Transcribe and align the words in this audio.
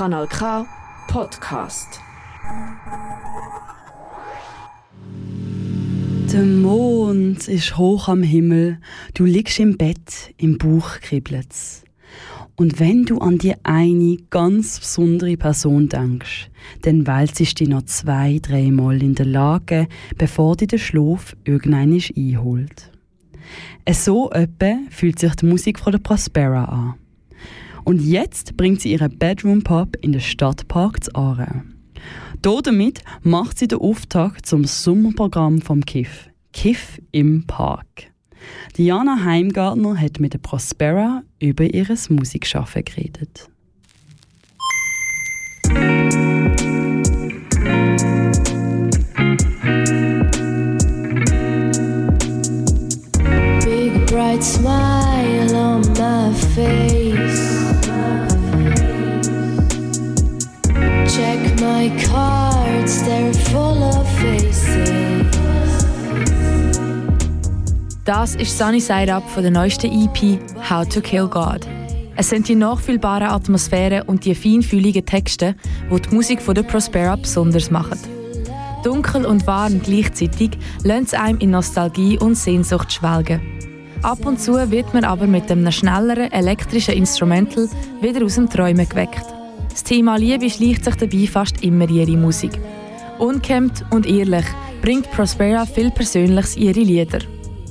Kanal 0.00 0.28
K 0.28 0.66
Podcast. 1.08 2.00
Der 6.32 6.42
Mond 6.42 7.46
ist 7.46 7.76
hoch 7.76 8.08
am 8.08 8.22
Himmel, 8.22 8.78
du 9.12 9.26
liegst 9.26 9.58
im 9.58 9.76
Bett, 9.76 10.32
im 10.38 10.56
Buch 10.56 11.00
kribbelt's. 11.02 11.84
Und 12.56 12.80
wenn 12.80 13.04
du 13.04 13.18
an 13.18 13.36
die 13.36 13.52
eine 13.62 14.16
ganz 14.30 14.80
besondere 14.80 15.36
Person 15.36 15.90
denkst, 15.90 16.50
dann 16.80 17.06
wälzest 17.06 17.60
dich 17.60 17.68
noch 17.68 17.82
zwei, 17.82 18.38
dreimal 18.40 19.02
in 19.02 19.14
der 19.14 19.26
Lage, 19.26 19.86
bevor 20.16 20.56
dir 20.56 20.68
der 20.68 20.78
Schlaf 20.78 21.36
irgendwann 21.44 22.00
einholt. 22.16 22.90
So 23.90 24.30
etwa 24.30 24.78
fühlt 24.88 25.18
sich 25.18 25.34
die 25.34 25.44
Musik 25.44 25.78
von 25.78 25.92
der 25.92 25.98
Prospera 25.98 26.64
an. 26.64 26.94
Und 27.84 28.00
jetzt 28.00 28.56
bringt 28.56 28.80
sie 28.80 28.92
ihren 28.92 29.18
Bedroom 29.18 29.62
Pop 29.62 29.96
in 30.00 30.12
den 30.12 30.20
Stadtpark 30.20 31.04
zu 31.04 31.14
Aarau. 31.14 31.62
Damit 32.42 33.02
macht 33.22 33.58
sie 33.58 33.68
den 33.68 33.78
Auftakt 33.78 34.46
zum 34.46 34.64
Sommerprogramm 34.64 35.60
vom 35.60 35.84
KIF. 35.84 36.28
KIF 36.52 37.00
im 37.12 37.46
Park. 37.46 38.10
Diana 38.76 39.24
Heimgartner 39.24 40.00
hat 40.00 40.20
mit 40.20 40.32
der 40.32 40.38
Prospera 40.38 41.22
über 41.38 41.64
ihr 41.64 41.86
Musikschaffen 42.08 42.84
geredet. 42.84 43.50
My 61.60 61.90
cards, 62.10 63.02
they're 63.02 63.34
full 63.50 63.82
of 63.82 64.08
faces. 64.18 64.90
Das 68.04 68.34
ist 68.34 68.56
Sunny 68.56 68.80
Side 68.80 69.12
Up 69.14 69.28
von 69.30 69.42
der 69.42 69.52
neuesten 69.52 69.92
EP 69.92 70.40
How 70.68 70.88
to 70.88 71.00
Kill 71.00 71.28
God. 71.28 71.66
Es 72.16 72.30
sind 72.30 72.48
die 72.48 72.54
nachfühlbaren 72.54 73.28
Atmosphären 73.28 74.02
und 74.08 74.24
die 74.24 74.34
feinfühligen 74.34 75.04
Texte, 75.04 75.54
die 75.90 76.00
die 76.00 76.14
Musik 76.14 76.40
von 76.42 76.54
der 76.54 76.62
Prospera 76.62 77.16
besonders 77.16 77.70
machen. 77.70 77.98
Dunkel 78.82 79.26
und 79.26 79.46
warm 79.46 79.80
gleichzeitig 79.82 80.50
lernt 80.82 81.08
es 81.08 81.14
einem 81.14 81.38
in 81.38 81.50
Nostalgie 81.50 82.18
und 82.18 82.36
Sehnsucht 82.36 82.92
schwelgen. 82.92 83.40
Ab 84.02 84.24
und 84.24 84.40
zu 84.40 84.54
wird 84.70 84.94
man 84.94 85.04
aber 85.04 85.26
mit 85.26 85.50
einem 85.50 85.70
schnelleren 85.70 86.32
elektrischen 86.32 86.94
Instrumental 86.94 87.68
wieder 88.00 88.24
aus 88.24 88.36
dem 88.36 88.48
Träumen 88.48 88.88
geweckt. 88.88 89.39
Das 89.80 89.88
Thema 89.88 90.16
Liebe 90.16 90.50
schleicht 90.50 90.84
sich 90.84 90.94
dabei 90.96 91.26
fast 91.26 91.64
immer 91.64 91.88
in 91.88 91.94
ihre 91.96 92.16
Musik. 92.18 92.52
Unkämmt 93.18 93.82
und 93.90 94.06
ehrlich 94.06 94.44
bringt 94.82 95.10
Prospera 95.10 95.64
viel 95.64 95.90
Persönliches 95.90 96.56
in 96.56 96.64
ihre 96.64 96.80
Lieder. 96.80 97.20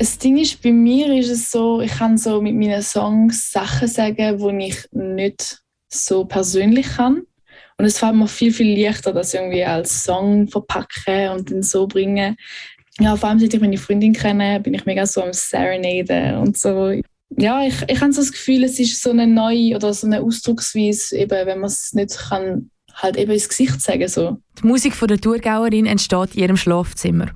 Das 0.00 0.18
Ding 0.18 0.36
ist, 0.36 0.60
bei 0.60 0.72
mir 0.72 1.16
ist 1.16 1.30
es 1.30 1.52
so, 1.52 1.80
ich 1.80 1.92
kann 1.92 2.18
so 2.18 2.42
mit 2.42 2.56
meinen 2.56 2.82
Songs 2.82 3.52
Sachen 3.52 3.86
sagen, 3.86 4.36
die 4.36 4.66
ich 4.66 4.78
nicht 4.90 5.62
so 5.90 6.24
persönlich 6.24 6.88
kann. 6.88 7.22
Und 7.78 7.84
es 7.84 7.98
fällt 7.98 8.16
mir 8.16 8.26
viel, 8.26 8.52
viel 8.52 8.82
leichter, 8.82 9.12
das 9.12 9.32
irgendwie 9.32 9.64
als 9.64 10.02
Song 10.02 10.48
verpacken 10.48 11.28
und 11.28 11.52
dann 11.52 11.62
so 11.62 11.86
bringen. 11.86 12.34
Ja, 12.98 13.14
vor 13.14 13.28
allem 13.28 13.38
seit 13.38 13.54
ich 13.54 13.60
meine 13.60 13.78
Freundin 13.78 14.12
kenne, 14.12 14.58
bin 14.58 14.74
ich 14.74 14.84
mega 14.86 15.06
so 15.06 15.22
am 15.22 15.32
Serenaden 15.32 16.38
und 16.38 16.58
so. 16.58 17.00
Ja, 17.38 17.64
ich, 17.64 17.74
ich 17.88 18.00
habe 18.00 18.12
so 18.12 18.20
das 18.20 18.32
Gefühl, 18.32 18.64
es 18.64 18.78
ist 18.78 19.02
so 19.02 19.10
eine 19.10 19.26
neue 19.26 19.76
oder 19.76 19.92
so 19.94 20.06
eine 20.06 20.20
Ausdrucksweise, 20.20 21.16
eben, 21.16 21.46
wenn 21.46 21.60
man 21.60 21.68
es 21.68 21.92
nicht 21.92 22.18
kann, 22.18 22.70
halt 22.94 23.16
eben 23.16 23.32
ins 23.32 23.48
Gesicht 23.48 23.80
sagen 23.80 24.08
so. 24.08 24.38
Die 24.60 24.66
Musik 24.66 24.94
von 24.94 25.08
der 25.08 25.20
Thurgauerin 25.20 25.86
entsteht 25.86 26.34
in 26.34 26.42
ihrem 26.42 26.56
Schlafzimmer. 26.56 27.30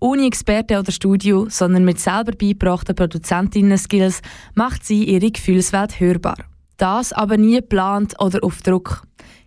Ohne 0.00 0.26
Experte 0.26 0.78
oder 0.78 0.92
Studio, 0.92 1.46
sondern 1.48 1.84
mit 1.84 2.00
selber 2.00 2.32
beigebrachten 2.32 2.94
Produzentinnen-Skills 2.94 4.20
macht 4.54 4.84
sie 4.84 5.04
ihre 5.04 5.30
Gefühlswelt 5.30 6.00
hörbar. 6.00 6.36
Das 6.76 7.12
aber 7.12 7.36
nie 7.36 7.56
geplant 7.56 8.14
oder 8.20 8.42
auf 8.42 8.62
Druck. 8.62 9.02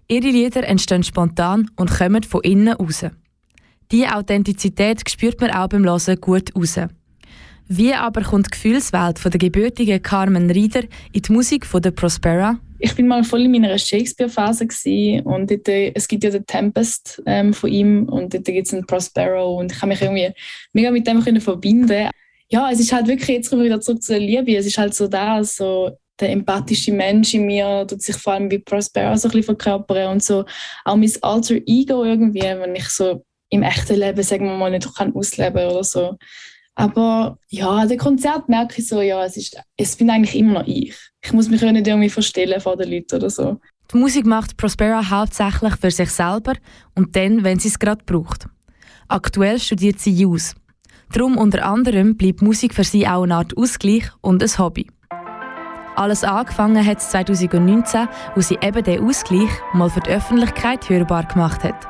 Ihre 0.07 0.27
Lieder 0.27 0.67
entstehen 0.67 1.03
spontan 1.03 1.69
und 1.77 1.89
kommen 1.89 2.23
von 2.23 2.41
innen 2.41 2.73
raus. 2.73 3.05
Diese 3.91 4.15
Authentizität 4.15 5.09
spürt 5.09 5.39
man 5.41 5.51
auch 5.51 5.67
beim 5.67 5.85
Hören 5.85 6.19
gut 6.19 6.55
raus. 6.55 6.79
Wie 7.73 7.93
aber 7.93 8.21
kommt 8.21 8.47
die 8.47 8.51
Gefühlswelt 8.51 9.17
von 9.17 9.31
der 9.31 9.39
gebürtigen 9.39 10.01
Carmen 10.01 10.51
Rieder 10.51 10.83
in 11.13 11.21
die 11.21 11.31
Musik 11.31 11.65
von 11.65 11.81
der 11.81 11.91
Prospera? 11.91 12.59
Ich 12.79 12.93
bin 12.95 13.07
mal 13.07 13.23
voll 13.23 13.43
in 13.43 13.51
meiner 13.53 13.77
Shakespeare-Phase 13.77 14.65
und 15.23 15.49
dort, 15.49 15.69
äh, 15.69 15.93
es 15.95 16.05
gibt 16.05 16.25
ja 16.25 16.31
den 16.31 16.45
Tempest 16.45 17.23
ähm, 17.25 17.53
von 17.53 17.71
ihm 17.71 18.09
und 18.09 18.33
dort 18.33 18.43
gibt 18.43 18.67
es 18.67 18.73
einen 18.73 18.85
Prospero 18.85 19.57
und 19.57 19.71
ich 19.71 19.79
kann 19.79 19.87
mich 19.87 20.01
irgendwie 20.01 20.33
mega 20.73 20.91
mit 20.91 21.07
dem 21.07 21.23
können 21.23 21.39
verbinden. 21.39 22.09
Ja, 22.49 22.69
es 22.69 22.81
ist 22.81 22.91
halt 22.91 23.07
wirklich, 23.07 23.37
jetzt 23.37 23.49
kommen 23.49 23.61
wir 23.61 23.67
wieder 23.67 23.79
zurück 23.79 24.03
zu 24.03 24.11
der 24.11 24.19
Liebe, 24.19 24.53
es 24.53 24.65
ist 24.65 24.77
halt 24.77 24.93
so 24.93 25.07
da, 25.07 25.41
so 25.41 25.91
der 26.19 26.31
empathische 26.31 26.91
Mensch 26.91 27.33
in 27.35 27.45
mir 27.45 27.87
tut 27.87 28.01
sich 28.01 28.17
vor 28.17 28.33
allem 28.33 28.51
wie 28.51 28.59
Prospero 28.59 29.15
so 29.15 29.29
ein 29.29 29.31
bisschen 29.31 29.45
verkörpern 29.45 30.11
und 30.11 30.21
so 30.21 30.43
auch 30.83 30.97
mein 30.97 31.13
Alter 31.21 31.55
Ego 31.65 32.03
irgendwie, 32.03 32.41
wenn 32.41 32.75
ich 32.75 32.89
so 32.89 33.23
im 33.47 33.63
echten 33.63 33.95
Leben, 33.95 34.23
sagen 34.23 34.47
wir 34.47 34.57
mal, 34.57 34.71
nicht 34.71 34.93
kann 34.93 35.15
ausleben 35.15 35.69
oder 35.69 35.85
so. 35.85 36.17
Aber 36.75 37.37
ja, 37.49 37.85
dem 37.85 37.97
Konzert 37.97 38.47
merke 38.47 38.81
ich 38.81 38.87
so, 38.87 39.01
ja, 39.01 39.23
es, 39.25 39.37
ist, 39.37 39.59
es 39.77 39.95
bin 39.95 40.09
eigentlich 40.09 40.35
immer 40.35 40.59
noch 40.59 40.67
ich. 40.67 40.95
Ich 41.21 41.33
muss 41.33 41.49
mich 41.49 41.61
nicht 41.61 41.87
irgendwie 41.87 42.09
verstellen 42.09 42.59
vor 42.61 42.77
den 42.77 42.89
Leuten 42.91 43.15
oder 43.15 43.29
so. 43.29 43.59
Die 43.93 43.97
Musik 43.97 44.25
macht 44.25 44.55
Prospera 44.55 45.09
hauptsächlich 45.09 45.75
für 45.75 45.91
sich 45.91 46.09
selber 46.11 46.53
und 46.95 47.15
dann, 47.15 47.43
wenn 47.43 47.59
sie 47.59 47.67
es 47.67 47.77
gerade 47.77 48.03
braucht. 48.05 48.47
Aktuell 49.09 49.59
studiert 49.59 49.99
sie 49.99 50.11
Jus. 50.11 50.55
Darum 51.11 51.37
unter 51.37 51.65
anderem 51.65 52.15
bleibt 52.15 52.41
Musik 52.41 52.73
für 52.73 52.85
sie 52.85 53.05
auch 53.05 53.23
eine 53.23 53.35
Art 53.35 53.57
Ausgleich 53.57 54.05
und 54.21 54.41
ein 54.41 54.57
Hobby. 54.57 54.87
Alles 55.97 56.23
angefangen 56.23 56.85
hat 56.85 56.99
es 56.99 57.09
2019, 57.09 58.07
wo 58.33 58.41
sie 58.41 58.57
eben 58.61 58.81
den 58.81 59.03
Ausgleich 59.03 59.49
mal 59.73 59.89
für 59.89 59.99
die 59.99 60.11
Öffentlichkeit 60.11 60.89
hörbar 60.89 61.25
gemacht 61.25 61.65
hat. 61.65 61.85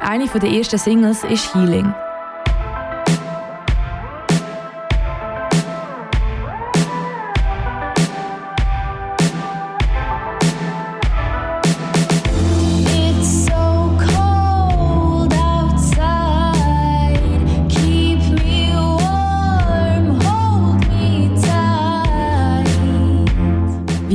Eine 0.00 0.26
der 0.26 0.50
ersten 0.50 0.78
Singles 0.78 1.22
ist 1.22 1.54
Healing. 1.54 1.94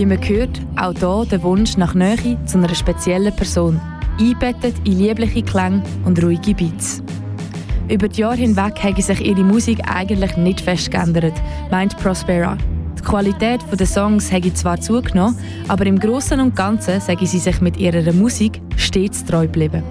Wie 0.01 0.07
man 0.07 0.27
hört, 0.27 0.59
auch 0.77 0.93
hier 0.97 1.29
der 1.29 1.43
Wunsch 1.43 1.77
nach 1.77 1.93
Nähe 1.93 2.35
zu 2.47 2.57
einer 2.57 2.73
speziellen 2.73 3.35
Person, 3.35 3.79
einbettet 4.19 4.73
in 4.83 4.97
liebliche 4.97 5.43
Klänge 5.43 5.83
und 6.05 6.23
ruhige 6.23 6.55
Beats. 6.55 7.03
Über 7.87 8.07
die 8.07 8.21
Jahre 8.21 8.37
hinweg 8.37 8.81
hat 8.81 8.99
sich 8.99 9.21
ihre 9.23 9.43
Musik 9.43 9.77
eigentlich 9.87 10.35
nicht 10.37 10.61
fest 10.61 10.89
geändert, 10.89 11.39
meint 11.69 11.95
Prospera. 11.97 12.57
Die 12.97 13.03
Qualität 13.03 13.59
der 13.71 13.85
Songs 13.85 14.31
hätte 14.31 14.51
zwar 14.55 14.81
zugenommen, 14.81 15.37
aber 15.67 15.85
im 15.85 15.99
Großen 15.99 16.39
und 16.39 16.55
Ganzen 16.55 16.99
sei 16.99 17.15
sie 17.23 17.37
sich 17.37 17.61
mit 17.61 17.77
ihrer 17.77 18.11
Musik 18.11 18.59
stets 18.77 19.23
treu 19.23 19.43
geblieben. 19.43 19.83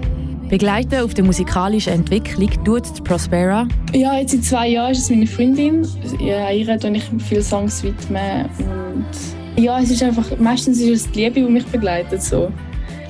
Begleiten 0.48 1.04
auf 1.04 1.14
der 1.14 1.22
musikalischen 1.22 1.92
Entwicklung 1.92 2.50
tut 2.64 3.04
Prospera 3.04 3.68
Ja, 3.92 4.18
jetzt 4.18 4.34
in 4.34 4.42
zwei 4.42 4.70
Jahren 4.70 4.90
ist 4.90 5.02
es 5.02 5.10
meine 5.10 5.28
Freundin. 5.28 5.86
Ihr 6.18 6.80
tue 6.80 6.96
ich 6.96 7.04
viele 7.22 7.42
Songs 7.44 7.84
widmen. 7.84 8.46
Und 8.58 9.39
ja, 9.56 9.80
es 9.80 9.90
ist 9.90 10.02
einfach, 10.02 10.38
meistens 10.38 10.80
ist 10.80 11.06
es 11.06 11.12
die 11.12 11.24
Liebe, 11.24 11.40
die 11.40 11.52
mich 11.52 11.66
begleitet. 11.66 12.22
So. 12.22 12.52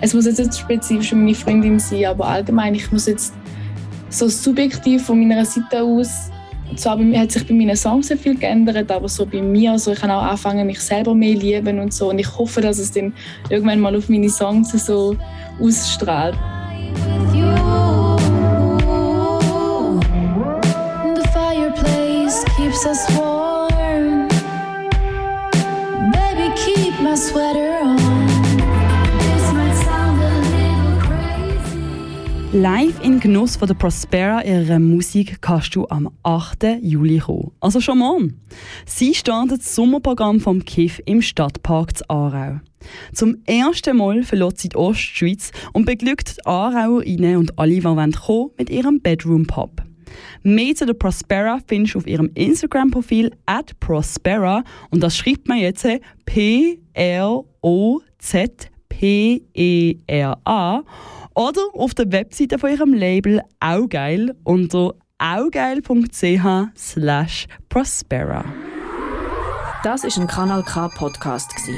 Es 0.01 0.15
muss 0.15 0.27
jetzt 0.27 0.39
nicht 0.39 0.57
spezifisch 0.57 1.13
meine 1.13 1.35
Freundin 1.35 1.79
sein, 1.79 2.07
aber 2.07 2.27
allgemein, 2.27 2.75
ich 2.75 2.91
muss 2.91 3.07
jetzt 3.07 3.35
so 4.09 4.29
subjektiv 4.29 5.05
von 5.07 5.21
meiner 5.21 5.45
Seite 5.45 5.83
aus, 5.83 6.31
zwar 6.77 6.99
hat 6.99 7.33
sich 7.33 7.47
bei 7.47 7.55
meinen 7.55 7.77
Songs 7.77 8.09
sehr 8.09 8.17
viel 8.17 8.37
geändert, 8.37 8.91
aber 8.91 9.09
so 9.09 9.27
bei 9.27 9.43
mir, 9.43 9.73
also 9.73 9.93
ich 9.93 10.01
kann 10.01 10.11
auch 10.11 10.23
anfangen, 10.23 10.67
mich 10.67 10.81
selber 10.81 11.15
mehr 11.15 11.37
lieben 11.37 11.79
und 11.81 11.93
so. 11.93 12.11
Und 12.11 12.19
ich 12.19 12.39
hoffe, 12.39 12.61
dass 12.61 12.79
es 12.79 12.93
dann 12.93 13.13
irgendwann 13.49 13.81
mal 13.81 13.97
auf 13.97 14.09
meine 14.09 14.31
Songs 14.31 14.71
so 14.73 15.17
ausstrahlt. 15.61 16.37
keeps 22.71 22.87
us 22.87 23.11
warm. 23.17 23.20
Live 32.53 33.01
in 33.05 33.21
Genuss 33.21 33.55
von 33.55 33.69
der 33.69 33.77
Prospera 33.77 34.43
ihrer 34.43 34.81
Musik 34.81 35.41
kannst 35.41 35.77
du 35.77 35.87
am 35.89 36.11
8. 36.25 36.81
Juli 36.83 37.19
kommen. 37.19 37.53
Also 37.61 37.81
schon 37.81 37.99
morgen. 37.99 38.41
Sie 38.85 39.15
startet 39.15 39.61
das 39.61 39.77
Sommerprogramm 39.77 40.41
vom 40.41 40.65
KIF 40.65 41.01
im 41.07 41.23
Stadtpark 41.23 41.99
zu 41.99 42.11
Aarau. 42.11 42.59
Zum 43.13 43.37
ersten 43.47 43.97
Mal 43.97 44.25
verlässt 44.25 44.59
sie 44.59 44.71
die 44.71 44.77
Ostschweiz 44.77 45.53
und 45.75 45.85
beglückt 45.85 46.39
die 46.39 46.47
Aarauerinnen 46.47 47.37
und 47.37 47.57
alle, 47.57 47.75
die 47.75 47.83
kommen 47.83 48.15
wollen, 48.27 48.51
mit 48.59 48.69
ihrem 48.69 49.01
Bedroom-Pop. 49.01 49.83
Mehr 50.43 50.75
zu 50.75 50.87
der 50.87 50.95
Prospera 50.95 51.61
findest 51.69 51.95
du 51.95 51.99
auf 52.01 52.09
ihrem 52.09 52.33
Instagram-Profil 52.35 53.31
at 53.47 53.79
Prospera 53.79 54.65
und 54.91 55.05
das 55.05 55.17
schreibt 55.17 55.47
man 55.47 55.59
jetzt 55.59 55.87
P-R-O-Z-P-E-R-A 56.25 56.83
oder 61.41 61.63
auf 61.73 61.95
der 61.95 62.13
Webseite 62.13 62.59
von 62.59 62.71
ihrem 62.71 62.93
Label 62.93 63.41
Augeil 63.61 64.37
unter 64.45 64.93
augeil.ch 65.17 65.87
Prospera. 67.71 68.45
Das 69.83 70.05
ist 70.05 70.19
ein 70.19 70.27
Kanal 70.27 70.63
K 70.63 70.89
Podcast 70.89 71.57
gsi. 71.57 71.75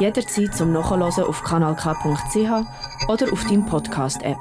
Jederzeit 0.00 0.56
zum 0.56 0.72
Nachhören 0.72 1.24
auf 1.24 1.44
kanalk.ch 1.44 3.06
oder 3.08 3.32
auf 3.32 3.44
deinem 3.44 3.64
Podcast 3.64 4.22
App. 4.22 4.38